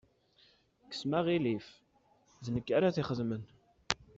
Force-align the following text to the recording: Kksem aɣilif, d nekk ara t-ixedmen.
Kksem 0.89 1.11
aɣilif, 1.19 1.67
d 2.43 2.45
nekk 2.49 2.67
ara 2.77 2.95
t-ixedmen. 2.95 3.43